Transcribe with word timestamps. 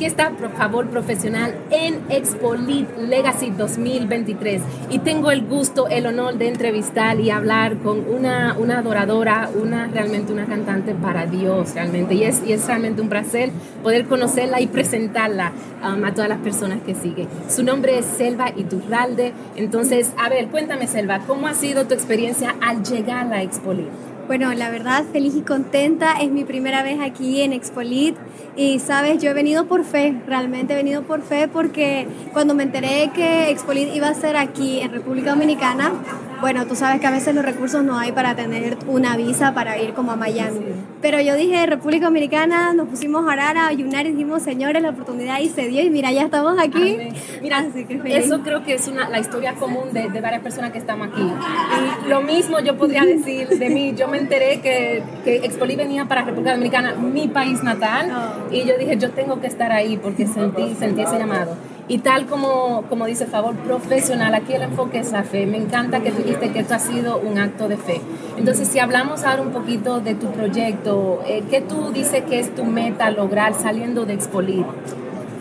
Aquí 0.00 0.06
está, 0.06 0.30
por 0.30 0.50
favor, 0.52 0.86
profesional 0.86 1.54
en 1.70 2.00
Expolit 2.08 2.88
Legacy 2.96 3.50
2023. 3.50 4.62
Y 4.88 5.00
tengo 5.00 5.30
el 5.30 5.42
gusto, 5.42 5.88
el 5.88 6.06
honor 6.06 6.38
de 6.38 6.48
entrevistar 6.48 7.20
y 7.20 7.28
hablar 7.28 7.76
con 7.80 8.08
una, 8.08 8.56
una 8.58 8.78
adoradora, 8.78 9.50
una 9.54 9.88
realmente 9.88 10.32
una 10.32 10.46
cantante 10.46 10.94
para 10.94 11.26
Dios, 11.26 11.74
realmente. 11.74 12.14
Y 12.14 12.24
es, 12.24 12.42
y 12.46 12.54
es 12.54 12.66
realmente 12.66 13.02
un 13.02 13.10
placer 13.10 13.50
poder 13.82 14.06
conocerla 14.06 14.62
y 14.62 14.68
presentarla 14.68 15.52
um, 15.84 16.02
a 16.02 16.14
todas 16.14 16.30
las 16.30 16.38
personas 16.38 16.78
que 16.80 16.94
siguen. 16.94 17.28
Su 17.50 17.62
nombre 17.62 17.98
es 17.98 18.06
Selva 18.06 18.54
Iturralde. 18.56 19.34
Entonces, 19.56 20.14
a 20.16 20.30
ver, 20.30 20.46
cuéntame, 20.46 20.86
Selva, 20.86 21.18
¿cómo 21.26 21.46
ha 21.46 21.52
sido 21.52 21.86
tu 21.86 21.92
experiencia 21.92 22.54
al 22.62 22.82
llegar 22.84 23.30
a 23.34 23.42
Expolit? 23.42 24.09
Bueno, 24.30 24.54
la 24.54 24.70
verdad, 24.70 25.02
feliz 25.12 25.34
y 25.34 25.40
contenta. 25.40 26.20
Es 26.20 26.30
mi 26.30 26.44
primera 26.44 26.84
vez 26.84 27.00
aquí 27.00 27.40
en 27.40 27.52
Expolit. 27.52 28.14
Y 28.54 28.78
sabes, 28.78 29.20
yo 29.20 29.30
he 29.30 29.34
venido 29.34 29.66
por 29.66 29.84
fe, 29.84 30.22
realmente 30.24 30.72
he 30.72 30.76
venido 30.76 31.02
por 31.02 31.22
fe 31.22 31.48
porque 31.48 32.06
cuando 32.32 32.54
me 32.54 32.62
enteré 32.62 33.10
que 33.12 33.50
Expolit 33.50 33.92
iba 33.92 34.06
a 34.06 34.14
ser 34.14 34.36
aquí 34.36 34.78
en 34.82 34.92
República 34.92 35.30
Dominicana, 35.30 35.90
bueno, 36.40 36.66
tú 36.66 36.74
sabes 36.74 37.00
que 37.00 37.06
a 37.06 37.10
veces 37.10 37.34
los 37.34 37.44
recursos 37.44 37.82
no 37.84 37.98
hay 37.98 38.12
para 38.12 38.34
tener 38.34 38.78
una 38.86 39.16
visa 39.16 39.52
para 39.54 39.78
ir 39.78 39.92
como 39.92 40.12
a 40.12 40.16
Miami. 40.16 40.60
Pero 41.02 41.20
yo 41.20 41.34
dije, 41.36 41.66
República 41.66 42.06
Dominicana, 42.06 42.72
nos 42.74 42.88
pusimos 42.88 43.24
a 43.24 43.32
orar, 43.32 43.56
a 43.56 43.66
ayunar 43.68 44.06
y 44.06 44.12
dijimos, 44.12 44.42
señores, 44.42 44.82
la 44.82 44.90
oportunidad 44.90 45.40
y 45.40 45.48
se 45.48 45.68
dio 45.68 45.82
y 45.82 45.90
mira, 45.90 46.12
ya 46.12 46.22
estamos 46.22 46.58
aquí. 46.58 46.98
Mira, 47.42 47.64
eso 48.06 48.40
creo 48.42 48.62
que 48.64 48.74
es 48.74 48.88
una, 48.88 49.08
la 49.08 49.18
historia 49.18 49.54
común 49.54 49.92
de, 49.92 50.08
de, 50.08 50.20
varias 50.20 50.42
personas 50.42 50.72
que 50.72 50.78
estamos 50.78 51.08
aquí. 51.08 51.22
Y 51.22 52.08
lo 52.08 52.22
mismo 52.22 52.60
yo 52.60 52.76
podría 52.76 53.04
decir 53.04 53.48
de 53.48 53.70
mí. 53.70 53.94
Yo 53.96 54.08
me 54.08 54.18
enteré 54.18 54.60
que, 54.60 55.02
que 55.24 55.36
Expoli 55.36 55.76
venía 55.76 56.06
para 56.06 56.22
República 56.22 56.52
Dominicana, 56.52 56.94
mi 56.94 57.28
país 57.28 57.62
natal, 57.62 58.10
oh. 58.10 58.54
y 58.54 58.64
yo 58.64 58.76
dije, 58.78 58.96
yo 58.96 59.10
tengo 59.10 59.40
que 59.40 59.46
estar 59.46 59.72
ahí 59.72 59.96
porque 59.96 60.26
sentí, 60.26 60.74
sentí 60.78 61.02
ese 61.02 61.18
llamado. 61.18 61.56
Y 61.90 61.98
tal 61.98 62.26
como, 62.26 62.84
como 62.88 63.06
dice 63.06 63.26
Favor, 63.26 63.56
profesional, 63.56 64.32
aquí 64.32 64.52
el 64.52 64.62
enfoque 64.62 65.00
es 65.00 65.10
la 65.10 65.24
fe. 65.24 65.44
Me 65.44 65.56
encanta 65.56 65.98
que 65.98 66.12
tú 66.12 66.18
dijiste 66.18 66.52
que 66.52 66.60
esto 66.60 66.74
ha 66.74 66.78
sido 66.78 67.18
un 67.18 67.36
acto 67.36 67.66
de 67.66 67.76
fe. 67.76 68.00
Entonces, 68.38 68.68
si 68.68 68.78
hablamos 68.78 69.24
ahora 69.24 69.42
un 69.42 69.50
poquito 69.50 69.98
de 69.98 70.14
tu 70.14 70.30
proyecto, 70.30 71.20
eh, 71.26 71.42
¿qué 71.50 71.60
tú 71.60 71.90
dices 71.90 72.22
que 72.30 72.38
es 72.38 72.54
tu 72.54 72.64
meta 72.64 73.10
lograr 73.10 73.54
saliendo 73.54 74.06
de 74.06 74.14
Expolir? 74.14 74.64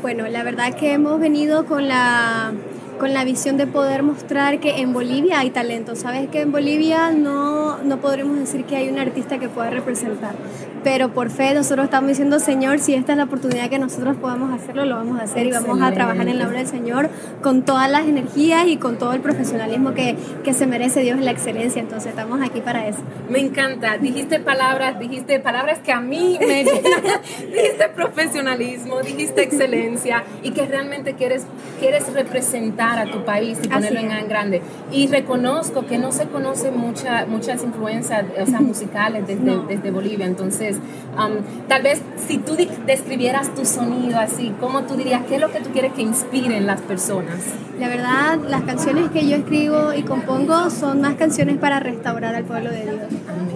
Bueno, 0.02 0.28
la 0.28 0.42
verdad 0.42 0.74
que 0.74 0.94
hemos 0.94 1.20
venido 1.20 1.68
con 1.68 1.88
la 1.88 2.52
con 3.00 3.14
la 3.14 3.24
visión 3.24 3.58
de 3.58 3.66
poder 3.66 4.04
mostrar 4.04 4.60
que 4.60 4.82
en 4.82 4.94
Bolivia 4.94 5.40
hay 5.40 5.50
talento. 5.50 5.96
Sabes 5.96 6.30
que 6.30 6.42
en 6.42 6.52
Bolivia 6.52 7.12
no, 7.12 7.78
no 7.82 7.98
podremos 7.98 8.38
decir 8.38 8.66
que 8.66 8.76
hay 8.76 8.90
un 8.90 9.00
artista 9.00 9.40
que 9.40 9.48
pueda 9.48 9.70
representar, 9.70 10.36
pero 10.84 11.14
por 11.14 11.30
fe 11.30 11.54
nosotros 11.54 11.86
estamos 11.86 12.10
diciendo, 12.10 12.40
Señor, 12.40 12.80
si 12.80 12.94
esta 12.94 13.14
es 13.14 13.18
la 13.18 13.24
oportunidad 13.24 13.70
que 13.70 13.80
nosotros 13.80 14.18
podamos 14.18 14.54
hacerlo, 14.54 14.86
lo 14.86 14.98
vamos 14.98 15.20
a 15.20 15.24
hacer 15.24 15.48
y 15.48 15.52
vamos 15.52 15.82
a 15.82 15.92
trabajar 15.92 16.28
en 16.28 16.38
la 16.38 16.48
obra 16.48 16.60
del 16.60 16.68
Señor 16.68 17.10
con 17.42 17.64
todas 17.64 17.90
las 17.90 18.06
energías 18.06 18.68
y 18.68 18.78
con 18.78 18.98
todo 18.98 19.14
el 19.14 19.22
profesionalismo 19.22 19.94
que, 19.94 20.18
que 20.44 20.54
se 20.54 20.68
merece 20.68 21.02
Dios 21.02 21.20
y 21.20 21.24
la 21.24 21.32
excelencia. 21.32 21.82
Entonces 21.82 22.10
estamos 22.10 22.42
aquí 22.42 22.60
para 22.60 22.88
eso. 22.88 23.00
Me 23.30 23.40
encanta. 23.40 23.98
Dijiste 23.98 24.40
palabras, 24.40 25.00
dijiste 25.00 25.40
palabras 25.40 25.80
que 25.80 25.94
a 25.94 26.02
mí 26.02 26.38
me 26.40 26.64
dijiste 27.54 27.90
profesionalismo, 27.96 29.02
dijiste 29.02 29.42
excelencia 29.42 30.24
y 30.44 30.52
que 30.52 30.66
realmente 30.66 31.14
quieres, 31.14 31.46
quieres 31.80 32.12
representar 32.14 32.89
a 32.98 33.12
tu 33.12 33.24
país 33.26 33.60
y 33.62 33.68
ponerlo 33.68 34.00
en 34.00 34.28
grande. 34.28 34.62
Y 34.92 35.08
reconozco 35.08 35.86
que 35.86 35.98
no 35.98 36.12
se 36.12 36.26
conocen 36.26 36.78
mucha, 36.78 37.26
muchas 37.28 37.64
influencias 37.64 38.26
o 38.42 38.46
sea, 38.46 38.62
musicales 38.62 39.28
desde, 39.28 39.58
desde 39.68 39.92
Bolivia. 39.92 40.26
Entonces, 40.26 40.78
Um, 41.20 41.68
tal 41.68 41.82
vez 41.82 42.02
si 42.28 42.38
tú 42.38 42.56
describieras 42.86 43.54
tu 43.54 43.66
sonido 43.66 44.20
así, 44.20 44.54
¿cómo 44.60 44.84
tú 44.84 44.96
dirías 44.96 45.24
qué 45.28 45.36
es 45.36 45.42
lo 45.42 45.52
que 45.52 45.60
tú 45.60 45.70
quieres 45.72 45.92
que 45.94 46.02
inspiren 46.02 46.66
las 46.66 46.80
personas? 46.80 47.36
La 47.78 47.90
verdad, 47.90 48.38
las 48.48 48.62
canciones 48.62 49.10
que 49.12 49.28
yo 49.28 49.36
escribo 49.36 49.94
y 49.94 50.04
compongo 50.04 50.70
son 50.70 51.02
más 51.02 51.16
canciones 51.16 51.58
para 51.58 51.80
restaurar 51.80 52.36
al 52.36 52.46
pueblo 52.46 52.70
de 52.72 52.84
Dios, 52.84 52.96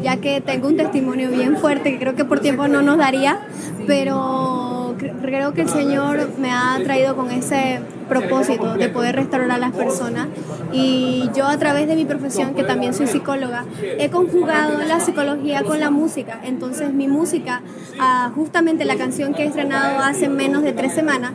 ya 0.01 0.17
que 0.17 0.41
tengo 0.41 0.67
un 0.67 0.75
testimonio 0.75 1.29
bien 1.29 1.55
fuerte 1.57 1.91
que 1.91 1.99
creo 1.99 2.15
que 2.15 2.25
por 2.25 2.41
tiempo 2.41 2.67
no 2.67 2.81
nos 2.81 2.97
daría, 2.97 3.39
pero 3.87 4.95
creo 5.21 5.53
que 5.53 5.61
el 5.61 5.69
Señor 5.69 6.31
me 6.39 6.51
ha 6.51 6.77
traído 6.83 7.15
con 7.15 7.31
ese 7.31 7.79
propósito 8.03 8.75
de 8.75 8.89
poder 8.89 9.15
restaurar 9.15 9.51
a 9.51 9.57
las 9.57 9.71
personas 9.71 10.27
y 10.71 11.29
yo 11.35 11.47
a 11.47 11.57
través 11.57 11.87
de 11.87 11.95
mi 11.95 12.05
profesión, 12.05 12.53
que 12.53 12.63
también 12.63 12.93
soy 12.93 13.07
psicóloga, 13.07 13.65
he 13.81 14.09
conjugado 14.09 14.79
la 14.83 14.99
psicología 14.99 15.63
con 15.63 15.79
la 15.79 15.89
música. 15.89 16.39
Entonces 16.43 16.93
mi 16.93 17.07
música, 17.07 17.61
ah, 17.99 18.31
justamente 18.35 18.85
la 18.85 18.95
canción 18.95 19.33
que 19.33 19.43
he 19.43 19.47
estrenado 19.47 19.99
hace 19.99 20.29
menos 20.29 20.63
de 20.63 20.73
tres 20.73 20.93
semanas, 20.93 21.31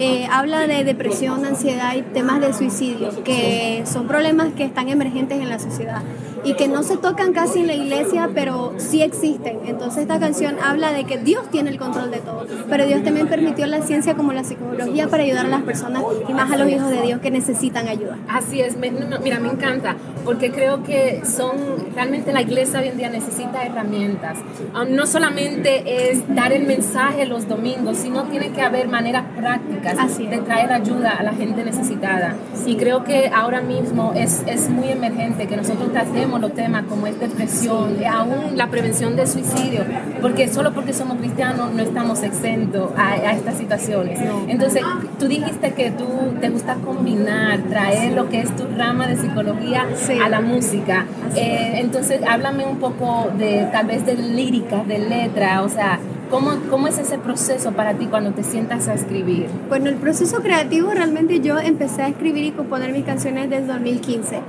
eh, 0.00 0.28
habla 0.30 0.66
de 0.66 0.84
depresión, 0.84 1.44
ansiedad 1.44 1.96
y 1.96 2.02
temas 2.02 2.40
de 2.40 2.52
suicidio, 2.52 3.24
que 3.24 3.82
son 3.84 4.06
problemas 4.06 4.52
que 4.56 4.64
están 4.64 4.88
emergentes 4.88 5.40
en 5.40 5.48
la 5.48 5.58
sociedad 5.58 6.02
y 6.44 6.54
que 6.54 6.68
no 6.68 6.82
se 6.82 6.96
tocan 6.96 7.32
casi 7.32 7.60
en 7.60 7.66
la 7.66 7.74
iglesia, 7.74 8.30
pero 8.34 8.74
sí 8.78 9.02
existen. 9.02 9.60
Entonces 9.66 10.02
esta 10.02 10.18
canción 10.18 10.56
habla 10.62 10.92
de 10.92 11.04
que 11.04 11.18
Dios 11.18 11.48
tiene 11.50 11.70
el 11.70 11.78
control 11.78 12.10
de 12.10 12.18
todo, 12.18 12.46
pero 12.68 12.86
Dios 12.86 13.02
también 13.02 13.28
permitió 13.28 13.66
la 13.66 13.82
ciencia 13.82 14.14
como 14.14 14.32
la 14.32 14.44
psicología 14.44 15.08
para 15.08 15.22
ayudar 15.22 15.46
a 15.46 15.48
las 15.48 15.62
personas 15.62 16.02
y 16.28 16.32
más 16.32 16.50
a 16.50 16.56
los 16.56 16.68
hijos 16.68 16.90
de 16.90 17.02
Dios 17.02 17.20
que 17.20 17.30
necesitan 17.30 17.88
ayuda. 17.88 18.16
Así 18.28 18.60
es, 18.60 18.76
mira, 18.76 19.40
me 19.40 19.48
encanta, 19.48 19.96
porque 20.24 20.50
creo 20.50 20.82
que 20.82 21.22
son, 21.24 21.56
realmente 21.94 22.32
la 22.32 22.42
iglesia 22.42 22.80
hoy 22.80 22.88
en 22.88 22.98
día 22.98 23.10
necesita 23.10 23.64
herramientas. 23.64 24.38
Um, 24.74 24.94
no 24.94 25.06
solamente 25.06 26.10
es 26.10 26.22
dar 26.34 26.52
el 26.52 26.66
mensaje 26.66 27.26
los 27.26 27.48
domingos, 27.48 27.98
sino 27.98 28.24
tiene 28.24 28.50
que 28.50 28.62
haber 28.62 28.88
maneras 28.88 29.24
prácticas 29.36 30.18
de 30.18 30.38
traer 30.38 30.72
ayuda 30.72 31.10
a 31.10 31.22
la 31.22 31.32
gente 31.32 31.64
necesitada. 31.64 32.34
Y 32.66 32.76
creo 32.76 33.04
que 33.04 33.30
ahora 33.34 33.60
mismo 33.60 34.12
es, 34.14 34.42
es 34.46 34.68
muy 34.68 34.88
emergente 34.88 35.46
que 35.46 35.56
nosotros 35.56 35.92
tratemos 35.92 36.27
los 36.36 36.52
temas 36.52 36.84
como 36.84 37.06
es 37.06 37.18
depresión, 37.18 37.96
aún 38.04 38.56
la 38.56 38.66
prevención 38.66 39.16
de 39.16 39.26
suicidio, 39.26 39.84
porque 40.20 40.48
solo 40.48 40.74
porque 40.74 40.92
somos 40.92 41.16
cristianos 41.16 41.72
no 41.72 41.82
estamos 41.82 42.22
exentos 42.22 42.90
a, 42.96 43.32
estas 43.32 43.56
situaciones. 43.56 44.20
Entonces, 44.48 44.82
tú 45.18 45.28
dijiste 45.28 45.72
que 45.72 45.90
tú 45.90 46.06
te 46.40 46.50
gusta 46.50 46.74
combinar, 46.74 47.60
traer 47.70 48.12
lo 48.12 48.28
que 48.28 48.40
es 48.40 48.54
tu 48.56 48.64
rama 48.76 49.06
de 49.06 49.16
psicología 49.16 49.86
a 50.22 50.28
la 50.28 50.40
música. 50.40 51.06
Eh, 51.36 51.74
entonces, 51.76 52.20
háblame 52.28 52.66
un 52.66 52.78
poco 52.78 53.30
de 53.38 53.68
tal 53.72 53.86
vez 53.86 54.04
de 54.04 54.16
lírica, 54.16 54.82
de 54.84 54.98
letra, 54.98 55.62
o 55.62 55.68
sea, 55.68 56.00
¿Cómo, 56.30 56.50
¿Cómo, 56.68 56.88
es 56.88 56.98
ese 56.98 57.18
proceso 57.18 57.72
para 57.72 57.94
ti 57.94 58.06
cuando 58.06 58.32
te 58.32 58.44
sientas 58.44 58.86
a 58.88 58.94
escribir? 58.94 59.46
Bueno, 59.68 59.88
el 59.88 59.96
proceso 59.96 60.42
creativo 60.42 60.90
realmente 60.90 61.40
yo 61.40 61.58
empecé 61.58 62.02
a 62.02 62.08
escribir 62.08 62.44
y 62.44 62.50
componer 62.50 62.92
mis 62.92 63.04
canciones 63.04 63.48
desde 63.48 63.66
2015. 63.66 64.40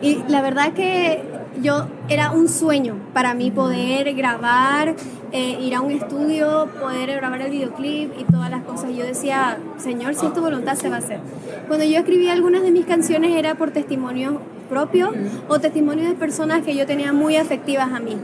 Y 0.00 0.22
la 0.28 0.40
verdad 0.40 0.72
que 0.72 1.22
yo 1.60 1.88
era 2.08 2.30
un 2.30 2.48
sueño 2.48 2.96
para 3.12 3.34
mí 3.34 3.50
poder 3.50 4.14
grabar, 4.14 4.94
eh, 5.32 5.58
ir 5.60 5.74
a 5.74 5.82
un 5.82 5.90
estudio, 5.90 6.70
poder 6.80 7.14
grabar 7.16 7.42
el 7.42 7.50
videoclip 7.50 8.18
y 8.18 8.24
todas 8.24 8.50
las 8.50 8.62
cosas. 8.62 8.96
Yo 8.96 9.04
decía, 9.04 9.58
Señor, 9.76 10.14
si 10.14 10.26
es 10.26 10.32
tu 10.32 10.40
voluntad, 10.40 10.74
se 10.74 10.88
va 10.88 10.96
a 10.96 10.98
hacer. 11.00 11.20
Cuando 11.68 11.84
yo 11.84 11.98
escribí 11.98 12.28
algunas 12.28 12.62
de 12.62 12.70
mis 12.70 12.86
canciones 12.86 13.36
era 13.36 13.56
por 13.56 13.72
testimonio 13.72 14.40
propio 14.70 15.12
o 15.48 15.60
testimonio 15.60 16.08
de 16.08 16.14
personas 16.14 16.62
que 16.62 16.74
yo 16.74 16.86
tenía 16.86 17.12
muy 17.12 17.36
afectivas 17.36 17.92
a 17.92 18.00
mí 18.00 18.16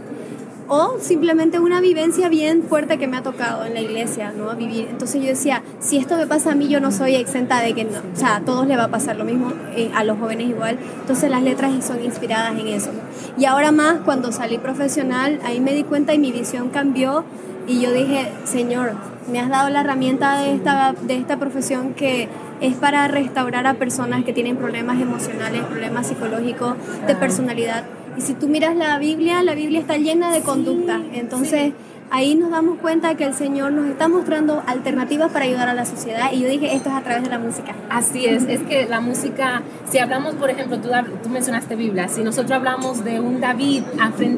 o 0.68 0.96
simplemente 1.00 1.58
una 1.60 1.80
vivencia 1.80 2.28
bien 2.28 2.62
fuerte 2.62 2.98
que 2.98 3.06
me 3.06 3.16
ha 3.16 3.22
tocado 3.22 3.64
en 3.64 3.74
la 3.74 3.80
iglesia, 3.80 4.32
¿no? 4.36 4.54
Vivir. 4.54 4.88
Entonces 4.90 5.20
yo 5.20 5.28
decía, 5.28 5.62
si 5.80 5.98
esto 5.98 6.16
me 6.16 6.26
pasa 6.26 6.52
a 6.52 6.54
mí, 6.54 6.68
yo 6.68 6.80
no 6.80 6.92
soy 6.92 7.16
exenta 7.16 7.60
de 7.60 7.74
que 7.74 7.84
no, 7.84 7.98
o 7.98 8.16
sea, 8.16 8.36
a 8.36 8.40
todos 8.40 8.66
le 8.66 8.76
va 8.76 8.84
a 8.84 8.88
pasar 8.88 9.16
lo 9.16 9.24
mismo, 9.24 9.52
eh, 9.76 9.90
a 9.94 10.04
los 10.04 10.18
jóvenes 10.18 10.48
igual. 10.48 10.78
Entonces 11.00 11.30
las 11.30 11.42
letras 11.42 11.72
son 11.84 12.02
inspiradas 12.04 12.58
en 12.58 12.68
eso. 12.68 12.90
Y 13.36 13.44
ahora 13.44 13.72
más, 13.72 14.00
cuando 14.04 14.32
salí 14.32 14.58
profesional, 14.58 15.40
ahí 15.44 15.60
me 15.60 15.72
di 15.74 15.84
cuenta 15.84 16.14
y 16.14 16.18
mi 16.18 16.32
visión 16.32 16.70
cambió 16.70 17.24
y 17.66 17.80
yo 17.80 17.92
dije, 17.92 18.32
Señor, 18.44 18.92
me 19.30 19.40
has 19.40 19.48
dado 19.48 19.68
la 19.70 19.80
herramienta 19.80 20.38
de 20.38 20.54
esta, 20.54 20.94
de 21.00 21.16
esta 21.16 21.38
profesión 21.38 21.94
que 21.94 22.28
es 22.60 22.74
para 22.76 23.06
restaurar 23.08 23.66
a 23.66 23.74
personas 23.74 24.24
que 24.24 24.32
tienen 24.32 24.56
problemas 24.56 25.00
emocionales, 25.00 25.62
problemas 25.64 26.06
psicológicos, 26.06 26.74
de 27.06 27.14
personalidad 27.14 27.84
y 28.16 28.20
si 28.20 28.34
tú 28.34 28.48
miras 28.48 28.76
la 28.76 28.98
Biblia, 28.98 29.42
la 29.42 29.54
Biblia 29.54 29.80
está 29.80 29.96
llena 29.96 30.32
de 30.32 30.40
conducta. 30.40 31.00
Entonces, 31.12 31.72
ahí 32.12 32.34
nos 32.34 32.50
damos 32.50 32.78
cuenta 32.78 33.14
que 33.14 33.24
el 33.24 33.32
Señor 33.32 33.72
nos 33.72 33.86
está 33.86 34.06
mostrando 34.06 34.62
alternativas 34.66 35.32
para 35.32 35.46
ayudar 35.46 35.70
a 35.70 35.74
la 35.74 35.86
sociedad 35.86 36.30
y 36.30 36.40
yo 36.40 36.48
dije, 36.48 36.74
esto 36.74 36.90
es 36.90 36.94
a 36.94 37.00
través 37.00 37.22
de 37.22 37.30
la 37.30 37.38
música. 37.38 37.74
Así 37.88 38.26
es, 38.26 38.44
es 38.44 38.60
que 38.60 38.86
la 38.86 39.00
música, 39.00 39.62
si 39.90 39.98
hablamos, 39.98 40.34
por 40.34 40.50
ejemplo, 40.50 40.78
tú, 40.78 40.90
tú 41.22 41.30
mencionaste 41.30 41.74
Biblia, 41.74 42.08
si 42.08 42.22
nosotros 42.22 42.52
hablamos 42.52 43.02
de 43.02 43.18
un 43.18 43.40
David 43.40 43.84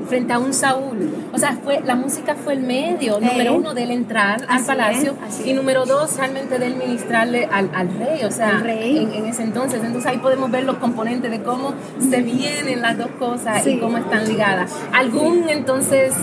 frente, 0.08 0.32
a 0.32 0.38
un 0.38 0.54
Saúl, 0.54 1.12
o 1.32 1.38
sea, 1.38 1.58
fue, 1.64 1.80
la 1.84 1.96
música 1.96 2.36
fue 2.36 2.52
el 2.52 2.60
medio, 2.60 3.18
número 3.18 3.54
uno, 3.54 3.74
del 3.74 3.90
entrar 3.90 4.46
al 4.48 4.64
palacio 4.64 5.16
y 5.44 5.52
número 5.52 5.84
dos, 5.84 6.16
realmente 6.16 6.60
del 6.60 6.76
ministrarle 6.76 7.48
al, 7.50 7.70
al 7.74 7.88
rey, 7.98 8.24
o 8.24 8.30
sea, 8.30 8.62
En, 8.64 9.26
ese 9.26 9.42
entonces. 9.42 9.82
Entonces 9.82 10.08
ahí 10.08 10.18
podemos 10.18 10.48
ver 10.48 10.62
los 10.62 10.76
componentes 10.76 11.28
de 11.28 11.42
cómo 11.42 11.74
se 11.98 12.22
vienen 12.22 12.82
las 12.82 12.96
dos 12.96 13.10
cosas 13.18 13.66
y 13.66 13.78
cómo 13.78 13.98
están 13.98 14.28
ligadas. 14.28 14.72
¿Algún 14.92 15.48
entonces, 15.48 16.14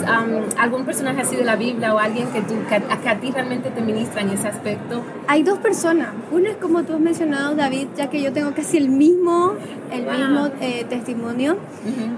algún 0.57 0.85
personaje 0.85 1.21
ha 1.21 1.25
sido 1.25 1.40
de 1.41 1.45
la 1.45 1.55
Biblia 1.55 1.93
o 1.93 1.99
alguien 1.99 2.27
que, 2.27 2.41
tú, 2.41 2.53
que, 2.69 2.75
a, 2.75 3.19
ti 3.19 3.31
realmente 3.31 3.69
te 3.69 3.81
ministra 3.81 4.21
en 4.21 4.29
ese 4.29 4.47
aspecto? 4.47 5.03
Hay 5.27 5.43
dos 5.43 5.59
personas. 5.59 6.09
Una 6.31 6.51
es 6.51 6.57
como 6.57 6.83
tú 6.83 6.93
has 6.93 6.99
mencionado, 6.99 7.55
David, 7.55 7.87
ya 7.97 8.09
que 8.09 8.21
yo 8.21 8.31
tengo 8.31 8.53
casi 8.53 8.77
el 8.77 8.89
mismo, 8.89 9.53
el 9.91 10.05
mismo 10.05 10.49
eh, 10.61 10.85
testimonio. 10.89 11.57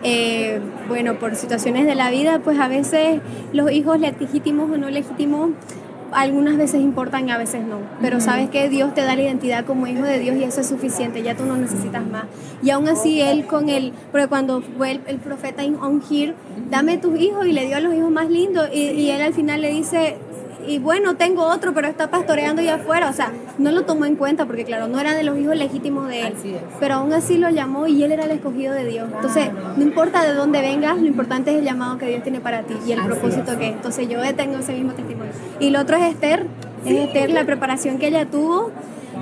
Eh, 0.03 0.59
bueno, 0.87 1.15
por 1.15 1.35
situaciones 1.35 1.85
de 1.85 1.95
la 1.95 2.11
vida, 2.11 2.39
pues 2.39 2.59
a 2.59 2.67
veces 2.67 3.21
los 3.53 3.71
hijos 3.71 3.99
legítimos 3.99 4.69
o 4.69 4.77
no 4.77 4.89
legítimos 4.89 5.51
algunas 6.13 6.57
veces 6.57 6.81
importan 6.81 7.27
y 7.27 7.31
a 7.31 7.37
veces 7.37 7.65
no. 7.65 7.77
Pero 8.01 8.19
sabes 8.19 8.49
que 8.49 8.69
Dios 8.69 8.93
te 8.93 9.01
da 9.01 9.15
la 9.15 9.21
identidad 9.21 9.65
como 9.65 9.87
hijo 9.87 10.03
de 10.03 10.19
Dios 10.19 10.37
y 10.37 10.43
eso 10.43 10.61
es 10.61 10.67
suficiente, 10.67 11.23
ya 11.23 11.35
tú 11.35 11.45
no 11.45 11.57
necesitas 11.57 12.05
más. 12.05 12.25
Y 12.61 12.69
aún 12.69 12.87
así 12.87 13.21
él 13.21 13.45
con 13.45 13.69
él, 13.69 13.93
porque 14.11 14.27
cuando 14.27 14.61
fue 14.61 14.99
el, 15.05 15.19
profeta 15.19 15.63
ungir, 15.63 16.35
dame 16.69 16.97
tus 16.97 17.19
hijos 17.19 17.45
y 17.45 17.51
le 17.51 17.65
dio 17.65 17.77
a 17.77 17.79
los 17.79 17.93
hijos 17.93 18.11
más 18.11 18.29
lindos 18.29 18.69
y, 18.73 18.91
y 18.91 19.09
él 19.11 19.21
al 19.21 19.33
final 19.33 19.61
le 19.61 19.71
dice, 19.71 20.17
y 20.67 20.79
bueno, 20.79 21.15
tengo 21.15 21.43
otro, 21.43 21.73
pero 21.73 21.87
está 21.87 22.09
pastoreando 22.09 22.61
allá 22.61 22.75
afuera. 22.75 23.09
O 23.09 23.13
sea, 23.13 23.31
no 23.57 23.71
lo 23.71 23.83
tomó 23.83 24.05
en 24.05 24.15
cuenta 24.15 24.45
porque, 24.45 24.63
claro, 24.65 24.87
no 24.87 24.99
era 24.99 25.13
de 25.13 25.23
los 25.23 25.37
hijos 25.37 25.55
legítimos 25.55 26.07
de 26.07 26.27
él. 26.27 26.33
Pero 26.79 26.95
aún 26.95 27.13
así 27.13 27.37
lo 27.37 27.49
llamó 27.49 27.87
y 27.87 28.03
él 28.03 28.11
era 28.11 28.25
el 28.25 28.31
escogido 28.31 28.73
de 28.73 28.85
Dios. 28.85 29.09
Entonces, 29.13 29.49
no 29.75 29.83
importa 29.83 30.23
de 30.23 30.33
dónde 30.33 30.61
vengas, 30.61 30.97
lo 30.97 31.07
importante 31.07 31.51
es 31.51 31.59
el 31.59 31.65
llamado 31.65 31.97
que 31.97 32.07
Dios 32.07 32.23
tiene 32.23 32.39
para 32.39 32.63
ti 32.63 32.75
y 32.87 32.91
el 32.91 33.03
propósito 33.03 33.57
que 33.57 33.69
es. 33.69 33.73
Entonces, 33.73 34.07
yo 34.07 34.19
tengo 34.35 34.57
ese 34.57 34.73
mismo 34.73 34.93
testimonio. 34.93 35.33
Y 35.59 35.69
lo 35.69 35.81
otro 35.81 35.97
es 35.97 36.13
Esther. 36.13 36.45
Es 36.85 36.91
Esther, 36.91 37.29
la 37.29 37.45
preparación 37.45 37.97
que 37.97 38.07
ella 38.07 38.25
tuvo, 38.25 38.71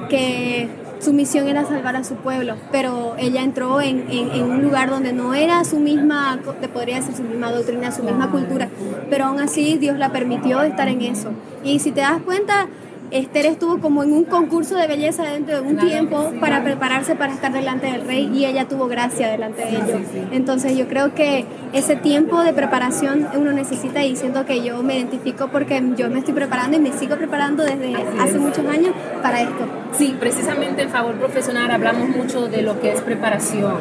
que 0.09 0.67
su 1.01 1.13
misión 1.13 1.47
era 1.47 1.65
salvar 1.65 1.95
a 1.95 2.03
su 2.03 2.15
pueblo, 2.15 2.55
pero 2.71 3.15
ella 3.17 3.41
entró 3.41 3.81
en, 3.81 4.05
en, 4.09 4.43
un 4.43 4.61
lugar 4.61 4.89
donde 4.89 5.13
no 5.13 5.33
era 5.33 5.63
su 5.63 5.79
misma, 5.79 6.39
te 6.59 6.67
podría 6.67 6.97
decir, 6.97 7.15
su 7.15 7.23
misma 7.23 7.51
doctrina, 7.51 7.91
su 7.91 8.03
misma 8.03 8.29
cultura, 8.29 8.69
pero 9.09 9.25
aún 9.25 9.39
así 9.39 9.77
Dios 9.77 9.97
la 9.97 10.11
permitió 10.11 10.61
estar 10.61 10.87
en 10.87 11.01
eso. 11.01 11.31
Y 11.63 11.79
si 11.79 11.91
te 11.91 12.01
das 12.01 12.21
cuenta, 12.21 12.67
Esther 13.11 13.45
estuvo 13.45 13.79
como 13.79 14.03
en 14.03 14.13
un 14.13 14.23
concurso 14.23 14.75
de 14.75 14.87
belleza 14.87 15.23
dentro 15.23 15.61
de 15.61 15.67
un 15.67 15.77
tiempo 15.77 16.31
para 16.39 16.63
prepararse 16.63 17.15
para 17.15 17.33
estar 17.33 17.51
delante 17.51 17.87
del 17.87 18.05
rey 18.07 18.31
y 18.33 18.45
ella 18.45 18.67
tuvo 18.67 18.87
gracia 18.87 19.29
delante 19.29 19.63
de 19.63 19.69
ellos. 19.71 20.01
Entonces 20.31 20.77
yo 20.77 20.87
creo 20.87 21.13
que 21.13 21.45
ese 21.73 21.97
tiempo 21.97 22.41
de 22.41 22.53
preparación 22.53 23.27
uno 23.35 23.51
necesita 23.51 24.03
y 24.05 24.15
siento 24.15 24.45
que 24.45 24.63
yo 24.63 24.81
me 24.81 24.97
identifico 24.97 25.49
porque 25.49 25.83
yo 25.97 26.09
me 26.09 26.19
estoy 26.19 26.33
preparando 26.33 26.77
y 26.77 26.79
me 26.79 26.93
sigo 26.93 27.17
preparando 27.17 27.63
desde 27.63 27.95
hace 28.19 28.39
muchos 28.39 28.65
años 28.65 28.93
para 29.21 29.41
esto. 29.41 29.67
Sí, 29.91 30.15
precisamente 30.17 30.83
en 30.83 30.89
Favor 30.89 31.15
Profesional 31.15 31.69
hablamos 31.69 32.09
mucho 32.09 32.47
de 32.47 32.61
lo 32.61 32.79
que 32.79 32.93
es 32.93 33.01
preparación 33.01 33.75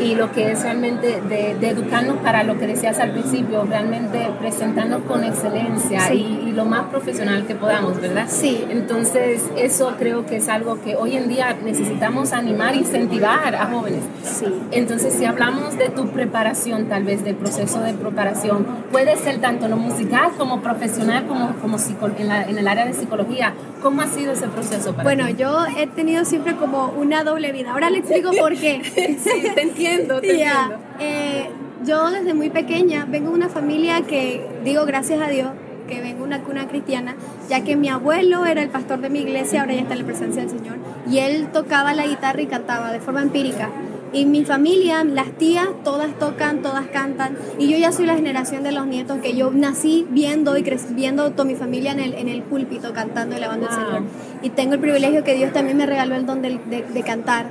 y 0.00 0.14
lo 0.14 0.30
que 0.32 0.52
es 0.52 0.62
realmente 0.62 1.20
de, 1.28 1.68
educarnos 1.68 2.18
para 2.18 2.44
lo 2.44 2.58
que 2.58 2.66
decías 2.66 2.98
al 3.00 3.12
principio, 3.12 3.64
realmente 3.64 4.28
presentarnos 4.38 5.02
con 5.02 5.24
excelencia 5.24 6.12
y, 6.14 6.45
lo 6.56 6.64
más 6.64 6.86
profesional 6.86 7.46
que 7.46 7.54
podamos, 7.54 8.00
¿verdad? 8.00 8.26
Sí. 8.28 8.64
Entonces, 8.70 9.42
eso 9.56 9.94
creo 9.98 10.24
que 10.24 10.36
es 10.36 10.48
algo 10.48 10.80
que 10.82 10.96
hoy 10.96 11.16
en 11.16 11.28
día 11.28 11.56
necesitamos 11.62 12.32
animar, 12.32 12.74
incentivar 12.74 13.54
a 13.54 13.66
jóvenes. 13.66 14.02
Sí. 14.24 14.46
Entonces, 14.70 15.14
si 15.14 15.26
hablamos 15.26 15.76
de 15.76 15.90
tu 15.90 16.08
preparación, 16.08 16.86
tal 16.88 17.04
vez 17.04 17.22
del 17.22 17.36
proceso 17.36 17.80
de 17.80 17.92
preparación, 17.92 18.66
puede 18.90 19.16
ser 19.16 19.38
tanto 19.40 19.68
lo 19.68 19.76
musical 19.76 20.32
como 20.38 20.62
profesional, 20.62 21.26
como, 21.26 21.54
como 21.56 21.76
en, 22.18 22.32
en 22.32 22.58
el 22.58 22.68
área 22.68 22.86
de 22.86 22.94
psicología. 22.94 23.52
¿Cómo 23.82 24.00
ha 24.00 24.06
sido 24.06 24.32
ese 24.32 24.48
proceso 24.48 24.92
para 24.92 25.04
Bueno, 25.04 25.28
yo 25.28 25.66
he 25.76 25.86
tenido 25.86 26.24
siempre 26.24 26.56
como 26.56 26.86
una 26.98 27.22
doble 27.22 27.52
vida. 27.52 27.72
Ahora 27.72 27.90
le 27.90 27.98
explico 27.98 28.30
por 28.32 28.56
qué. 28.56 28.82
sí, 29.22 29.42
te 29.54 29.62
entiendo, 29.62 30.20
te 30.20 30.30
entiendo. 30.30 30.78
Eh, 30.98 31.50
yo 31.84 32.10
desde 32.10 32.32
muy 32.32 32.48
pequeña 32.48 33.06
vengo 33.08 33.30
de 33.30 33.36
una 33.36 33.48
familia 33.48 34.02
que, 34.02 34.44
digo 34.64 34.86
gracias 34.86 35.20
a 35.20 35.28
Dios, 35.28 35.50
que 35.86 36.00
vengo 36.00 36.24
una 36.24 36.42
cuna 36.42 36.68
cristiana, 36.68 37.16
ya 37.48 37.62
que 37.62 37.76
mi 37.76 37.88
abuelo 37.88 38.46
era 38.46 38.62
el 38.62 38.68
pastor 38.68 39.00
de 39.00 39.10
mi 39.10 39.20
iglesia, 39.20 39.60
ahora 39.60 39.74
ya 39.74 39.82
está 39.82 39.94
en 39.94 40.00
la 40.00 40.06
presencia 40.06 40.42
del 40.42 40.50
Señor, 40.50 40.76
y 41.10 41.18
él 41.18 41.48
tocaba 41.52 41.94
la 41.94 42.06
guitarra 42.06 42.42
y 42.42 42.46
cantaba 42.46 42.92
de 42.92 43.00
forma 43.00 43.22
empírica. 43.22 43.70
Y 44.12 44.24
mi 44.24 44.44
familia, 44.44 45.04
las 45.04 45.32
tías, 45.32 45.68
todas 45.84 46.16
tocan, 46.18 46.62
todas 46.62 46.86
cantan. 46.86 47.36
Y 47.58 47.68
yo 47.68 47.76
ya 47.76 47.92
soy 47.92 48.06
la 48.06 48.14
generación 48.14 48.62
de 48.62 48.72
los 48.72 48.86
nietos 48.86 49.18
que 49.20 49.34
yo 49.34 49.50
nací 49.50 50.06
viendo 50.08 50.56
y 50.56 50.64
viendo 50.90 51.32
toda 51.32 51.44
mi 51.44 51.54
familia 51.54 51.92
en 51.92 52.00
el, 52.00 52.14
en 52.14 52.28
el 52.28 52.42
púlpito 52.42 52.94
cantando 52.94 53.36
y 53.36 53.40
lavando 53.40 53.68
al 53.68 53.74
Señor. 53.74 54.02
Y 54.42 54.50
tengo 54.50 54.74
el 54.74 54.80
privilegio 54.80 55.24
que 55.24 55.34
Dios 55.34 55.52
también 55.52 55.76
me 55.76 55.86
regaló 55.86 56.14
el 56.14 56.24
don 56.24 56.40
de, 56.40 56.58
de, 56.70 56.82
de 56.82 57.02
cantar, 57.02 57.48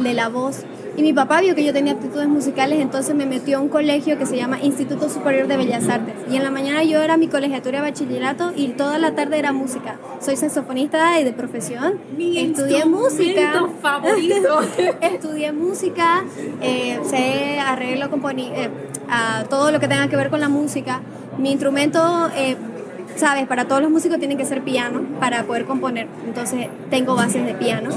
de 0.00 0.14
la 0.14 0.28
voz. 0.28 0.64
Y 0.96 1.02
mi 1.02 1.12
papá 1.12 1.40
vio 1.42 1.54
que 1.54 1.62
yo 1.62 1.74
tenía 1.74 1.92
aptitudes 1.92 2.26
musicales, 2.26 2.80
entonces 2.80 3.14
me 3.14 3.26
metió 3.26 3.58
a 3.58 3.60
un 3.60 3.68
colegio 3.68 4.16
que 4.16 4.24
se 4.24 4.36
llama 4.36 4.58
Instituto 4.62 5.10
Superior 5.10 5.46
de 5.46 5.58
Bellas 5.58 5.88
Artes. 5.88 6.14
Y 6.30 6.36
en 6.36 6.42
la 6.42 6.50
mañana 6.50 6.82
yo 6.84 7.02
era 7.02 7.18
mi 7.18 7.28
colegiatura 7.28 7.82
de 7.82 7.90
bachillerato 7.90 8.52
y 8.56 8.68
toda 8.68 8.98
la 8.98 9.14
tarde 9.14 9.38
era 9.38 9.52
música. 9.52 9.96
Soy 10.20 10.36
saxofonista 10.36 11.20
y 11.20 11.24
de 11.24 11.32
profesión. 11.32 11.98
Mi 12.16 12.38
Estudié 12.38 12.86
música. 12.86 13.66
favorito. 13.82 14.60
Estudié 15.02 15.52
música, 15.52 16.24
eh, 16.62 16.98
sé 17.04 17.58
arreglo, 17.60 18.06
eh, 18.06 18.70
a 19.10 19.44
todo 19.50 19.70
lo 19.70 19.80
que 19.80 19.88
tenga 19.88 20.08
que 20.08 20.16
ver 20.16 20.30
con 20.30 20.40
la 20.40 20.48
música. 20.48 21.02
Mi 21.38 21.52
instrumento... 21.52 22.30
Eh, 22.34 22.56
sabes, 23.16 23.46
para 23.46 23.66
todos 23.66 23.82
los 23.82 23.90
músicos 23.90 24.18
tienen 24.18 24.38
que 24.38 24.44
ser 24.44 24.62
piano 24.62 25.02
para 25.20 25.44
poder 25.44 25.64
componer. 25.64 26.06
Entonces 26.26 26.68
tengo 26.90 27.14
bases 27.14 27.44
de 27.44 27.54
piano. 27.54 27.90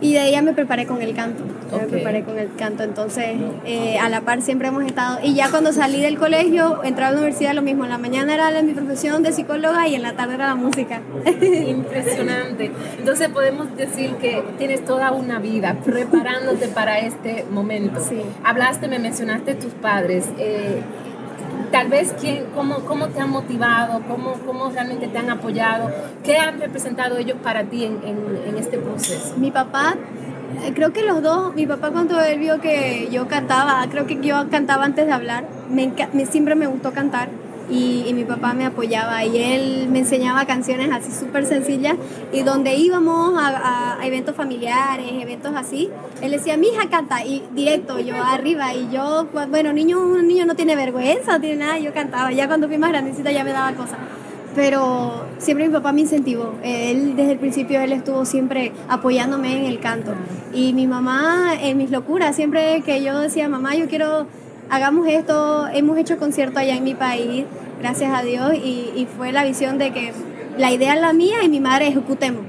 Y 0.00 0.14
de 0.14 0.30
ya 0.30 0.42
me 0.42 0.52
preparé 0.52 0.86
con 0.86 1.00
el 1.02 1.14
canto. 1.14 1.42
Me 1.72 1.86
preparé 1.86 2.22
con 2.22 2.38
el 2.38 2.54
canto. 2.54 2.82
Entonces, 2.82 3.36
eh, 3.64 3.98
a 3.98 4.08
la 4.08 4.22
par 4.22 4.42
siempre 4.42 4.68
hemos 4.68 4.84
estado. 4.84 5.18
Y 5.22 5.34
ya 5.34 5.50
cuando 5.50 5.72
salí 5.72 6.00
del 6.00 6.18
colegio, 6.18 6.82
entré 6.84 7.04
a 7.04 7.10
la 7.10 7.18
universidad, 7.18 7.54
lo 7.54 7.62
mismo. 7.62 7.84
En 7.84 7.90
la 7.90 7.98
mañana 7.98 8.34
era 8.34 8.62
mi 8.62 8.72
profesión 8.72 9.22
de 9.22 9.32
psicóloga 9.32 9.88
y 9.88 9.94
en 9.94 10.02
la 10.02 10.14
tarde 10.14 10.34
era 10.34 10.48
la 10.48 10.54
música. 10.54 11.00
Impresionante. 11.66 12.70
Entonces 12.98 13.28
podemos 13.28 13.74
decir 13.76 14.16
que 14.16 14.42
tienes 14.58 14.84
toda 14.84 15.12
una 15.12 15.38
vida 15.38 15.76
preparándote 15.84 16.68
para 16.68 16.98
este 17.00 17.44
momento. 17.50 18.00
Sí. 18.00 18.20
Hablaste, 18.44 18.88
me 18.88 18.98
mencionaste 18.98 19.54
tus 19.54 19.72
padres. 19.72 20.26
Eh, 20.38 20.82
tal 21.70 21.88
vez 21.88 22.14
quién, 22.20 22.46
cómo, 22.54 22.80
cómo 22.80 23.08
te 23.08 23.20
han 23.20 23.30
motivado, 23.30 24.02
cómo, 24.08 24.34
cómo 24.46 24.70
realmente 24.70 25.08
te 25.08 25.18
han 25.18 25.30
apoyado, 25.30 25.90
qué 26.24 26.38
han 26.38 26.60
representado 26.60 27.16
ellos 27.18 27.36
para 27.42 27.64
ti 27.64 27.84
en, 27.84 28.00
en, 28.04 28.56
este 28.56 28.78
proceso. 28.78 29.34
Mi 29.36 29.50
papá 29.50 29.96
eh, 30.62 30.72
creo 30.74 30.92
que 30.92 31.02
los 31.02 31.22
dos, 31.22 31.54
mi 31.54 31.66
papá 31.66 31.90
cuando 31.90 32.20
él 32.20 32.38
vio 32.38 32.60
que 32.60 33.08
yo 33.10 33.28
cantaba, 33.28 33.84
creo 33.90 34.06
que 34.06 34.20
yo 34.20 34.48
cantaba 34.50 34.84
antes 34.84 35.06
de 35.06 35.12
hablar, 35.12 35.44
me, 35.68 35.92
me 36.12 36.26
siempre 36.26 36.54
me 36.54 36.66
gustó 36.66 36.92
cantar 36.92 37.28
y, 37.70 38.12
mi 38.14 38.24
papá 38.24 38.54
me 38.54 38.64
apoyaba 38.64 39.24
y 39.24 39.36
él 39.36 39.88
me 39.90 39.98
enseñaba 39.98 40.46
canciones 40.46 40.90
así 40.90 41.12
súper 41.12 41.44
sencillas 41.44 41.96
y 42.32 42.42
donde 42.42 42.74
íbamos 42.76 43.34
a, 43.38 43.98
eventos 44.04 44.34
familiares, 44.36 45.06
eventos 45.20 45.52
así, 45.54 45.90
él 46.22 46.30
decía, 46.30 46.56
mi 46.56 46.68
hija 46.68 46.88
canta 46.88 47.24
y 47.24 47.42
directo, 47.54 47.98
yo 47.98 48.14
arriba 48.22 48.72
y 48.74 48.88
yo, 48.90 49.26
bueno, 49.50 49.72
niño, 49.72 50.00
un 50.00 50.28
niño 50.28 50.46
no 50.46 50.54
tiene 50.54 50.76
vergüenza, 50.76 51.32
no 51.32 51.40
tiene 51.40 51.56
nada, 51.56 51.78
yo 51.78 51.92
cantaba, 51.92 52.32
ya 52.32 52.46
cuando 52.46 52.68
fui 52.68 52.78
más 52.78 52.90
grandecita 52.90 53.32
ya 53.32 53.44
me 53.44 53.52
daba 53.52 53.72
cosas. 53.72 53.98
Pero 54.54 55.26
siempre 55.36 55.68
mi 55.68 55.74
papá 55.74 55.92
me 55.92 56.00
incentivó. 56.00 56.54
Él 56.62 57.14
desde 57.14 57.32
el 57.32 57.38
principio 57.38 57.78
él 57.78 57.92
estuvo 57.92 58.24
siempre 58.24 58.72
apoyándome 58.88 59.54
en 59.58 59.66
el 59.66 59.80
canto. 59.80 60.14
Y 60.54 60.72
mi 60.72 60.86
mamá 60.86 61.52
en 61.60 61.76
mis 61.76 61.90
locuras, 61.90 62.34
siempre 62.34 62.80
que 62.80 63.02
yo 63.02 63.20
decía, 63.20 63.50
mamá, 63.50 63.74
yo 63.74 63.86
quiero 63.86 64.26
hagamos 64.70 65.06
esto, 65.06 65.68
hemos 65.68 65.98
hecho 65.98 66.18
concierto 66.18 66.58
allá 66.58 66.76
en 66.76 66.84
mi 66.84 66.94
país, 66.94 67.44
gracias 67.80 68.12
a 68.14 68.22
Dios, 68.22 68.54
y, 68.54 69.06
fue 69.16 69.32
la 69.32 69.44
visión 69.44 69.78
de 69.78 69.92
que 69.92 70.12
la 70.58 70.72
idea 70.72 70.94
es 70.94 71.00
la 71.00 71.12
mía 71.12 71.42
y 71.42 71.48
mi 71.48 71.60
madre 71.60 71.88
ejecutemos 71.88 72.42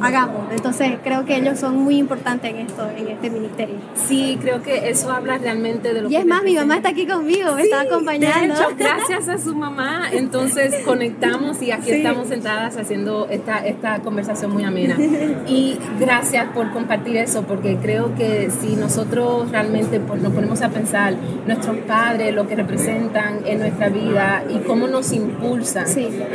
hagamos. 0.00 0.52
Entonces 0.52 0.92
creo 1.02 1.24
que 1.24 1.36
ellos 1.36 1.58
son 1.58 1.78
muy 1.78 1.98
importantes 1.98 2.50
en 2.50 2.58
esto, 2.58 2.88
en 2.96 3.08
este 3.08 3.30
ministerio. 3.30 3.76
Sí, 4.06 4.38
creo 4.40 4.62
que 4.62 4.88
eso 4.90 5.10
habla 5.10 5.38
realmente 5.38 5.92
de 5.92 6.02
lo 6.02 6.08
y 6.08 6.12
que... 6.12 6.16
Y 6.16 6.20
es 6.20 6.26
más, 6.26 6.42
mi 6.42 6.54
mamá 6.54 6.76
está 6.76 6.90
aquí 6.90 7.06
conmigo, 7.06 7.54
me 7.54 7.62
está 7.62 7.82
acompañando. 7.82 8.54
De 8.54 8.60
hecho, 8.60 8.74
gracias 8.76 9.28
a 9.28 9.38
su 9.38 9.54
mamá, 9.54 10.08
entonces 10.12 10.74
conectamos 10.84 11.60
y 11.62 11.70
aquí 11.70 11.90
estamos 11.90 12.28
sentadas 12.28 12.76
haciendo 12.76 13.28
esta, 13.30 13.64
esta 13.66 14.00
conversación 14.00 14.52
muy 14.52 14.64
amena. 14.64 14.96
Y 15.46 15.78
gracias 16.00 16.48
por 16.54 16.72
compartir 16.72 17.16
eso, 17.16 17.42
porque 17.42 17.76
creo 17.76 18.14
que 18.14 18.50
si 18.50 18.76
nosotros 18.76 19.50
realmente 19.50 19.98
nos 19.98 20.32
ponemos 20.32 20.62
a 20.62 20.70
pensar 20.70 21.14
nuestros 21.46 21.76
padres, 21.78 22.34
lo 22.34 22.46
que 22.48 22.56
representan 22.56 23.40
en 23.44 23.58
nuestra 23.58 23.88
vida 23.88 24.44
y 24.48 24.58
cómo 24.58 24.86
nos 24.86 25.12
impulsan. 25.12 25.86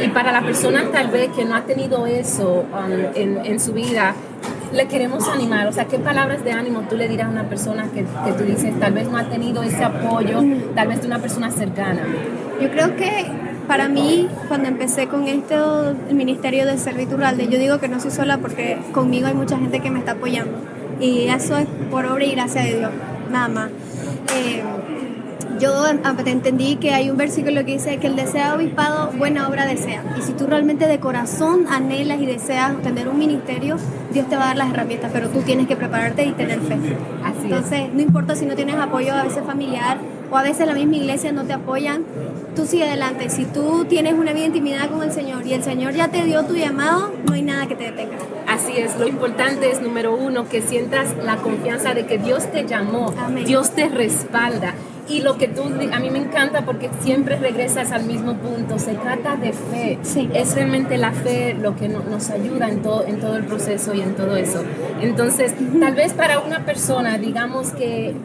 Y 0.01 0.07
para 0.09 0.31
la 0.31 0.41
persona 0.41 0.83
tal 0.91 1.09
vez 1.09 1.29
que 1.35 1.45
no 1.45 1.55
ha 1.55 1.63
tenido 1.65 2.05
eso 2.05 2.65
um, 2.71 2.91
en 3.15 3.48
en 3.49 3.59
su 3.59 3.73
vida, 3.73 4.13
le 4.73 4.87
queremos 4.87 5.27
animar. 5.27 5.67
O 5.67 5.71
sea, 5.71 5.85
¿qué 5.85 5.99
palabras 5.99 6.43
de 6.43 6.51
ánimo 6.51 6.81
tú 6.89 6.95
le 6.95 7.07
dirás 7.07 7.27
a 7.27 7.31
una 7.31 7.49
persona 7.49 7.87
que, 7.93 8.05
que 8.25 8.33
tú 8.37 8.43
dices 8.43 8.79
tal 8.79 8.93
vez 8.93 9.09
no 9.09 9.17
ha 9.17 9.29
tenido 9.29 9.63
ese 9.63 9.83
apoyo, 9.83 10.41
tal 10.75 10.87
vez 10.87 11.01
de 11.01 11.07
una 11.07 11.19
persona 11.19 11.51
cercana? 11.51 12.03
Yo 12.61 12.69
creo 12.69 12.95
que 12.95 13.25
para 13.69 13.87
mí, 13.87 14.27
cuando 14.47 14.67
empecé 14.67 15.07
con 15.07 15.27
esto, 15.27 15.95
el 16.09 16.15
Ministerio 16.15 16.65
de 16.65 16.77
Servicio 16.79 17.17
yo 17.17 17.59
digo 17.59 17.79
que 17.79 17.87
no 17.87 17.99
soy 17.99 18.09
sola 18.09 18.39
porque 18.39 18.79
conmigo 18.93 19.27
hay 19.27 19.35
mucha 19.35 19.59
gente 19.59 19.79
que 19.79 19.91
me 19.91 19.99
está 19.99 20.13
apoyando. 20.13 20.57
Y 20.99 21.27
eso 21.27 21.55
es 21.55 21.67
por 21.91 22.05
obra 22.07 22.25
y 22.25 22.31
gracia 22.31 22.63
de 22.63 22.77
Dios, 22.79 22.91
nada 23.31 23.47
más. 23.47 23.69
Eh, 24.35 24.63
yo 25.59 25.85
entendí 25.87 26.77
que 26.77 26.93
hay 26.93 27.09
un 27.09 27.17
versículo 27.17 27.65
que 27.65 27.73
dice 27.73 27.97
que 27.97 28.07
el 28.07 28.15
deseo 28.15 28.55
obispado 28.55 29.11
buena 29.17 29.47
obra 29.47 29.65
desea. 29.65 30.03
Y 30.17 30.21
si 30.21 30.33
tú 30.33 30.47
realmente 30.47 30.87
de 30.87 30.99
corazón 30.99 31.65
anhelas 31.69 32.21
y 32.21 32.25
deseas 32.25 32.81
tener 32.81 33.07
un 33.07 33.17
ministerio, 33.17 33.77
Dios 34.13 34.27
te 34.27 34.35
va 34.35 34.43
a 34.43 34.47
dar 34.47 34.57
las 34.57 34.71
herramientas, 34.71 35.11
pero 35.13 35.29
tú 35.29 35.41
tienes 35.41 35.67
que 35.67 35.75
prepararte 35.75 36.25
y 36.25 36.31
tener 36.31 36.59
fe. 36.61 36.75
Así 37.23 37.43
Entonces, 37.43 37.93
no 37.93 38.01
importa 38.01 38.35
si 38.35 38.45
no 38.45 38.55
tienes 38.55 38.75
apoyo 38.75 39.13
a 39.13 39.23
veces 39.23 39.43
familiar 39.43 39.97
o 40.31 40.37
a 40.37 40.43
veces 40.43 40.67
la 40.67 40.73
misma 40.73 40.97
iglesia 40.97 41.31
no 41.31 41.43
te 41.43 41.53
apoyan, 41.53 42.03
tú 42.55 42.65
sigue 42.65 42.83
adelante. 42.83 43.29
Si 43.29 43.45
tú 43.45 43.85
tienes 43.85 44.13
una 44.13 44.33
vida 44.33 44.45
intimidad 44.45 44.89
con 44.89 45.03
el 45.03 45.11
Señor 45.11 45.45
y 45.45 45.53
el 45.53 45.63
Señor 45.63 45.93
ya 45.93 46.09
te 46.09 46.23
dio 46.23 46.43
tu 46.45 46.55
llamado, 46.55 47.11
no 47.25 47.33
hay 47.33 47.41
nada 47.41 47.67
que 47.67 47.75
te 47.75 47.85
detenga. 47.85 48.17
Así 48.47 48.73
es, 48.77 48.97
lo 48.97 49.07
importante 49.07 49.71
es, 49.71 49.81
número 49.81 50.15
uno, 50.15 50.47
que 50.49 50.61
sientas 50.61 51.15
la 51.23 51.37
confianza 51.37 51.93
de 51.93 52.05
que 52.05 52.17
Dios 52.17 52.51
te 52.51 52.65
llamó, 52.65 53.13
Dios 53.45 53.71
te 53.71 53.89
respalda. 53.89 54.73
Y 55.09 55.21
lo 55.21 55.37
que 55.37 55.47
tú, 55.47 55.63
a 55.63 55.99
mí 55.99 56.09
me 56.11 56.19
encanta 56.19 56.61
porque 56.61 56.89
siempre 57.01 57.37
regresas 57.37 57.91
al 57.91 58.05
mismo 58.05 58.35
punto, 58.35 58.77
se 58.77 58.93
trata 58.93 59.35
de 59.35 59.53
fe. 59.53 59.97
Es 60.33 60.53
realmente 60.53 60.97
la 60.97 61.11
fe 61.11 61.55
lo 61.59 61.75
que 61.75 61.89
nos 61.89 62.29
ayuda 62.29 62.69
en 62.69 62.83
todo, 62.83 63.05
en 63.05 63.19
todo 63.19 63.35
el 63.35 63.45
proceso 63.45 63.93
y 63.95 64.01
en 64.01 64.15
todo 64.15 64.35
eso. 64.35 64.63
Entonces, 65.01 65.53
tal 65.79 65.95
vez 65.95 66.13
para 66.13 66.39
una 66.39 66.63
persona, 66.63 67.17
digamos 67.17 67.71
que 67.71 68.15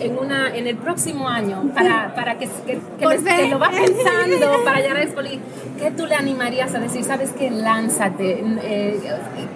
en, 0.00 0.18
una, 0.18 0.54
en 0.54 0.66
el 0.66 0.76
próximo 0.76 1.28
año, 1.28 1.70
para, 1.74 2.14
para 2.14 2.38
que, 2.38 2.48
que, 2.66 2.78
lo 3.48 3.58
va 3.58 3.70
pensando, 3.70 4.62
para 4.64 4.80
llegar 4.80 4.98
a 4.98 5.02
Expoli, 5.02 5.40
¿qué 5.78 5.90
tú 5.90 6.06
le 6.06 6.16
animarías 6.16 6.74
a 6.74 6.80
decir? 6.80 7.02
¿Sabes 7.02 7.32
qué? 7.32 7.50
Lánzate. 7.50 8.44
Eh, 8.62 9.00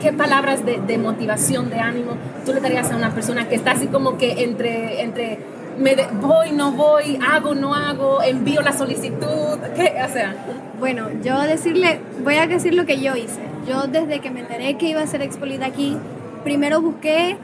¿Qué 0.01 0.13
palabras 0.15 0.65
de, 0.65 0.81
de 0.81 0.97
motivación, 0.97 1.69
de 1.69 1.79
ánimo 1.79 2.17
tú 2.45 2.55
le 2.55 2.61
darías 2.61 2.91
a 2.91 2.97
una 2.97 3.11
persona 3.11 3.49
que 3.49 3.55
está 3.55 3.73
así 3.73 3.87
como 3.87 4.17
que 4.17 4.45
entre... 4.45 5.03
entre 5.03 5.60
me 5.81 5.97
voy, 6.21 6.53
no 6.53 6.73
voy, 6.73 7.19
hago, 7.27 7.55
no 7.55 7.75
hago, 7.75 8.23
envío 8.23 8.61
la 8.61 8.73
solicitud, 8.73 9.59
¿qué? 9.75 9.95
O. 9.99 10.79
Bueno, 10.79 11.09
yo 11.23 11.41
decirle, 11.41 12.01
voy 12.23 12.37
a 12.37 12.47
decir 12.47 12.75
lo 12.75 12.85
que 12.85 13.01
yo 13.01 13.17
hice. 13.17 13.41
Yo 13.67 13.87
desde 13.87 14.21
que 14.21 14.31
me 14.31 14.41
enteré 14.41 14.77
que 14.77 14.89
iba 14.89 15.01
a 15.01 15.07
ser 15.07 15.23
expolida 15.23 15.67
aquí, 15.67 15.97
primero 16.45 16.81
busqué 16.81 17.37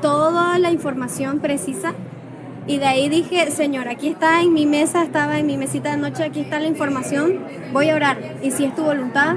toda 0.00 0.58
la 0.58 0.70
información 0.70 1.40
precisa 1.40 1.94
y 2.66 2.78
de 2.78 2.86
ahí 2.86 3.08
dije, 3.08 3.50
Señor, 3.50 3.88
aquí 3.88 4.08
está 4.08 4.40
en 4.42 4.52
mi 4.52 4.66
mesa, 4.66 5.02
estaba 5.02 5.38
en 5.38 5.46
mi 5.46 5.56
mesita 5.56 5.90
de 5.90 5.96
noche, 5.96 6.22
aquí 6.22 6.40
está 6.40 6.60
la 6.60 6.68
información, 6.68 7.40
voy 7.72 7.90
a 7.90 7.96
orar. 7.96 8.18
Y 8.42 8.52
si 8.52 8.64
es 8.64 8.74
tu 8.74 8.84
voluntad, 8.84 9.36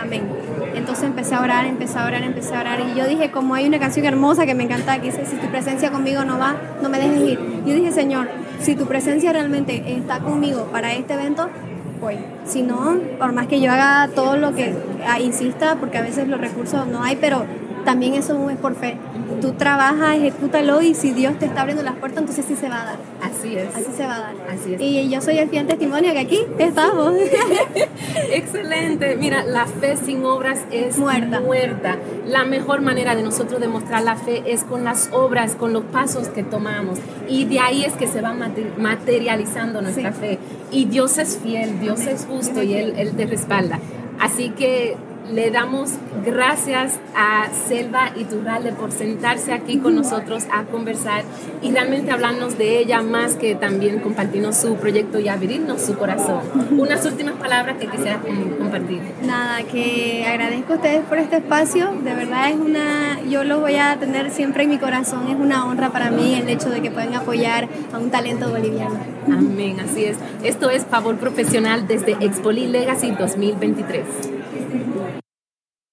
amén. 0.00 0.22
Entonces 0.74 1.04
empecé 1.04 1.34
a 1.34 1.40
orar, 1.40 1.66
empecé 1.66 1.98
a 1.98 2.06
orar, 2.06 2.22
empecé 2.22 2.54
a 2.54 2.60
orar. 2.60 2.80
Y 2.80 2.98
yo 2.98 3.06
dije, 3.06 3.30
como 3.30 3.54
hay 3.54 3.66
una 3.66 3.78
canción 3.78 4.04
hermosa 4.06 4.46
que 4.46 4.54
me 4.54 4.64
encanta, 4.64 4.98
que 5.00 5.10
dice, 5.10 5.24
si 5.26 5.36
tu 5.36 5.46
presencia 5.48 5.90
conmigo 5.90 6.24
no 6.24 6.38
va, 6.38 6.56
no 6.82 6.88
me 6.88 6.98
dejes 6.98 7.20
ir. 7.20 7.38
Yo 7.66 7.74
dije, 7.74 7.92
Señor, 7.92 8.28
si 8.60 8.74
tu 8.74 8.86
presencia 8.86 9.32
realmente 9.32 9.94
está 9.96 10.20
conmigo 10.20 10.68
para 10.72 10.92
este 10.94 11.14
evento, 11.14 11.48
voy. 12.00 12.16
Si 12.44 12.62
no, 12.62 12.98
por 13.18 13.32
más 13.32 13.46
que 13.46 13.60
yo 13.60 13.72
haga 13.72 14.08
todo 14.14 14.36
lo 14.36 14.54
que 14.54 14.74
ah, 15.06 15.20
insista, 15.20 15.76
porque 15.76 15.98
a 15.98 16.02
veces 16.02 16.28
los 16.28 16.40
recursos 16.40 16.86
no 16.86 17.02
hay, 17.02 17.16
pero 17.16 17.44
también 17.84 18.14
eso 18.14 18.50
es 18.50 18.56
por 18.56 18.74
fe. 18.74 18.96
Tú 19.40 19.52
trabajas, 19.52 20.16
ejecútalo 20.16 20.82
y 20.82 20.94
si 20.94 21.12
Dios 21.12 21.38
te 21.38 21.46
está 21.46 21.60
abriendo 21.60 21.82
las 21.82 21.94
puertas, 21.96 22.20
entonces 22.20 22.44
sí 22.46 22.56
se 22.56 22.68
va 22.68 22.82
a 22.82 22.84
dar. 22.84 22.96
Así 23.44 23.56
es. 23.56 23.74
Así 23.74 23.96
se 23.96 24.06
va 24.06 24.16
a 24.16 24.20
dar. 24.20 24.34
Así 24.48 24.74
es. 24.74 24.80
Y 24.80 25.10
yo 25.10 25.20
soy 25.20 25.38
el 25.38 25.48
fiel 25.50 25.66
testimonio 25.66 26.12
que 26.12 26.18
aquí 26.20 26.40
estamos. 26.58 27.14
Excelente. 28.32 29.16
Mira, 29.16 29.44
la 29.44 29.66
fe 29.66 29.96
sin 29.96 30.24
obras 30.24 30.60
es 30.70 30.96
muerta. 30.98 31.40
muerta. 31.40 31.98
La 32.26 32.44
mejor 32.44 32.80
manera 32.80 33.14
de 33.14 33.22
nosotros 33.22 33.60
demostrar 33.60 34.02
la 34.02 34.16
fe 34.16 34.42
es 34.46 34.64
con 34.64 34.84
las 34.84 35.10
obras, 35.12 35.56
con 35.56 35.72
los 35.72 35.84
pasos 35.84 36.28
que 36.28 36.42
tomamos. 36.42 36.98
Y 37.28 37.44
de 37.44 37.60
ahí 37.60 37.84
es 37.84 37.94
que 37.94 38.06
se 38.06 38.22
va 38.22 38.34
materializando 38.34 39.82
nuestra 39.82 40.12
fe. 40.12 40.38
Y 40.70 40.86
Dios 40.86 41.18
es 41.18 41.38
fiel, 41.38 41.80
Dios 41.80 42.00
es 42.06 42.26
justo 42.26 42.62
y 42.62 42.74
él, 42.74 42.94
él 42.96 43.12
te 43.16 43.26
respalda. 43.26 43.78
Así 44.18 44.50
que 44.50 44.96
le 45.30 45.50
damos 45.50 45.90
gracias 46.24 46.98
a 47.16 47.48
Selva 47.66 48.10
Iturralde 48.16 48.72
por 48.72 48.92
sentarse 48.92 49.52
aquí 49.52 49.78
con 49.78 49.94
nosotros 49.94 50.44
a 50.52 50.64
conversar 50.64 51.24
y 51.62 51.70
realmente 51.70 52.10
hablarnos 52.10 52.58
de 52.58 52.78
ella 52.78 53.02
más 53.02 53.34
que 53.34 53.54
también 53.54 54.00
compartirnos 54.00 54.56
su 54.56 54.76
proyecto 54.76 55.18
y 55.18 55.28
abrirnos 55.28 55.82
su 55.82 55.96
corazón. 55.96 56.40
Unas 56.70 57.04
últimas 57.06 57.34
palabras 57.34 57.76
que 57.78 57.86
quisiera 57.86 58.20
compartir. 58.58 59.00
Nada, 59.22 59.62
que 59.62 60.26
agradezco 60.26 60.74
a 60.74 60.76
ustedes 60.76 61.02
por 61.02 61.18
este 61.18 61.36
espacio. 61.36 61.90
De 62.02 62.14
verdad 62.14 62.50
es 62.50 62.56
una, 62.56 63.20
yo 63.28 63.44
lo 63.44 63.60
voy 63.60 63.76
a 63.76 63.96
tener 63.96 64.30
siempre 64.30 64.64
en 64.64 64.70
mi 64.70 64.78
corazón. 64.78 65.28
Es 65.28 65.36
una 65.36 65.66
honra 65.66 65.90
para 65.90 66.10
mí 66.10 66.34
el 66.34 66.48
hecho 66.48 66.70
de 66.70 66.82
que 66.82 66.90
puedan 66.90 67.14
apoyar 67.14 67.68
a 67.92 67.98
un 67.98 68.10
talento 68.10 68.50
boliviano. 68.50 68.98
Amén, 69.26 69.80
así 69.80 70.04
es. 70.04 70.18
Esto 70.42 70.70
es 70.70 70.84
Favor 70.84 71.16
Profesional 71.16 71.86
desde 71.86 72.12
Expoli 72.12 72.66
Legacy 72.66 73.12
2023. 73.12 74.43